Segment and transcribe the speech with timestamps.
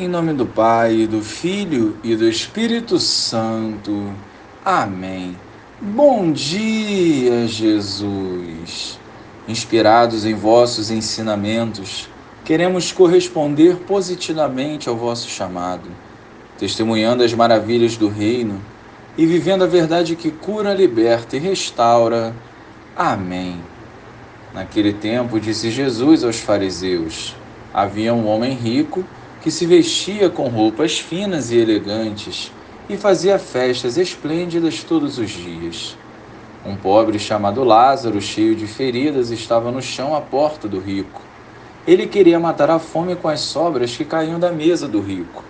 [0.00, 4.12] Em nome do Pai, do Filho e do Espírito Santo.
[4.64, 5.36] Amém.
[5.80, 8.96] Bom dia, Jesus.
[9.48, 12.08] Inspirados em vossos ensinamentos,
[12.44, 15.90] queremos corresponder positivamente ao vosso chamado,
[16.56, 18.62] testemunhando as maravilhas do Reino
[19.16, 22.32] e vivendo a verdade que cura, liberta e restaura.
[22.94, 23.60] Amém.
[24.54, 27.34] Naquele tempo, disse Jesus aos fariseus:
[27.74, 29.04] Havia um homem rico
[29.48, 32.52] que se vestia com roupas finas e elegantes
[32.86, 35.96] e fazia festas esplêndidas todos os dias.
[36.66, 41.22] Um pobre chamado Lázaro, cheio de feridas, estava no chão à porta do rico.
[41.86, 45.42] Ele queria matar a fome com as sobras que caíam da mesa do rico.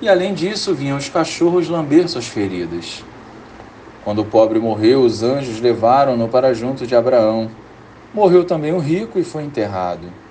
[0.00, 3.02] E além disso, vinham os cachorros lamber suas feridas.
[4.04, 7.50] Quando o pobre morreu, os anjos levaram-no para junto de Abraão.
[8.14, 10.25] Morreu também o rico e foi enterrado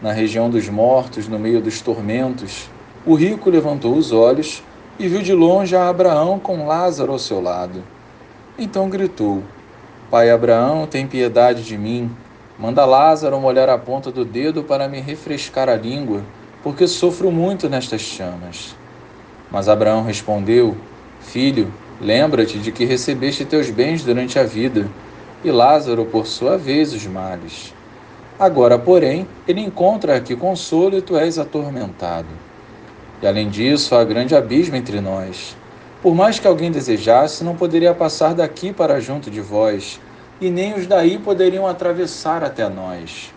[0.00, 2.68] na região dos mortos, no meio dos tormentos,
[3.04, 4.62] o rico levantou os olhos
[4.98, 7.82] e viu de longe a Abraão com Lázaro ao seu lado.
[8.58, 9.42] Então gritou:
[10.10, 12.10] Pai Abraão, tem piedade de mim.
[12.58, 16.22] Manda Lázaro molhar a ponta do dedo para me refrescar a língua,
[16.62, 18.74] porque sofro muito nestas chamas.
[19.50, 20.76] Mas Abraão respondeu:
[21.20, 24.88] Filho, lembra-te de que recebeste teus bens durante a vida,
[25.44, 27.75] e Lázaro, por sua vez, os males.
[28.38, 32.28] Agora, porém, ele encontra aqui consolo e tu és atormentado.
[33.22, 35.56] E além disso, há grande abismo entre nós.
[36.02, 39.98] Por mais que alguém desejasse, não poderia passar daqui para junto de vós,
[40.38, 43.32] e nem os daí poderiam atravessar até nós.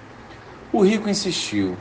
[0.73, 1.77] O rico insistiu: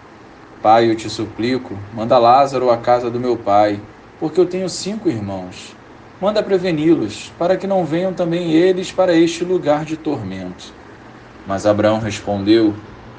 [0.63, 3.81] Pai, eu te suplico, manda Lázaro à casa do meu pai,
[4.21, 5.77] porque eu tenho cinco irmãos.
[6.21, 10.73] Manda preveni-los, para que não venham também eles para este lugar de tormento.
[11.47, 12.75] Mas Abraão respondeu: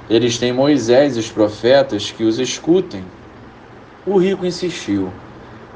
[0.10, 3.04] eles têm Moisés e os profetas que os escutem.
[4.06, 5.14] O rico insistiu: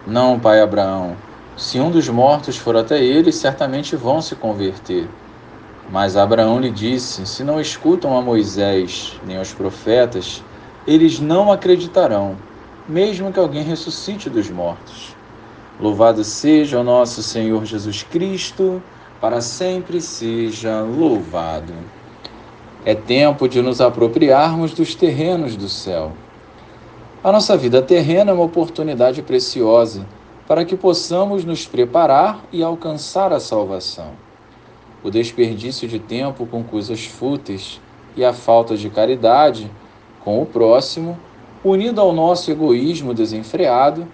[0.08, 1.16] Não, pai Abraão.
[1.56, 5.08] Se um dos mortos for até eles, certamente vão se converter.
[5.92, 10.44] Mas Abraão lhe disse: Se não escutam a Moisés nem aos profetas,
[10.88, 12.36] eles não acreditarão,
[12.90, 15.16] mesmo que alguém ressuscite dos mortos.
[15.80, 18.82] Louvado seja o nosso Senhor Jesus Cristo,
[19.22, 21.74] para sempre seja louvado.
[22.86, 26.12] É tempo de nos apropriarmos dos terrenos do céu.
[27.24, 30.06] A nossa vida terrena é uma oportunidade preciosa
[30.46, 34.12] para que possamos nos preparar e alcançar a salvação.
[35.02, 37.80] O desperdício de tempo com coisas fúteis
[38.16, 39.72] e a falta de caridade
[40.24, 41.18] com o próximo,
[41.64, 44.06] unido ao nosso egoísmo desenfreado,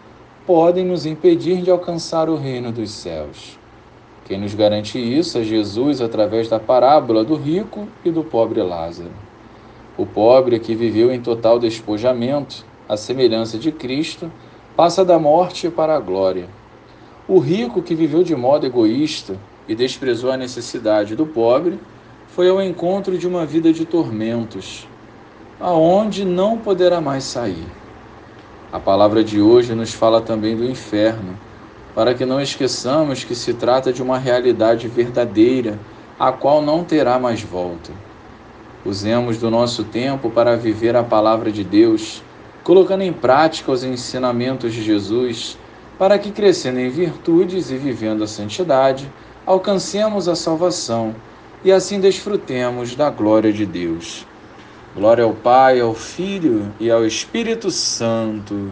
[0.45, 3.58] podem nos impedir de alcançar o reino dos céus.
[4.29, 9.09] Quem nos garante isso é Jesus através da parábola do rico e do pobre Lázaro.
[9.97, 14.31] O pobre que viveu em total despojamento, à semelhança de Cristo,
[14.75, 16.47] passa da morte para a glória.
[17.27, 19.35] O rico que viveu de modo egoísta
[19.67, 21.79] e desprezou a necessidade do pobre,
[22.27, 24.87] foi ao encontro de uma vida de tormentos,
[25.59, 27.65] aonde não poderá mais sair.
[28.71, 31.48] A palavra de hoje nos fala também do inferno
[31.99, 35.77] para que não esqueçamos que se trata de uma realidade verdadeira,
[36.17, 37.91] a qual não terá mais volta.
[38.85, 42.23] Usemos do nosso tempo para viver a palavra de Deus,
[42.63, 45.57] colocando em prática os ensinamentos de Jesus,
[45.97, 49.11] para que, crescendo em virtudes e vivendo a santidade,
[49.45, 51.13] alcancemos a salvação
[51.65, 54.25] e assim desfrutemos da glória de Deus.
[54.95, 58.71] Glória ao Pai, ao Filho e ao Espírito Santo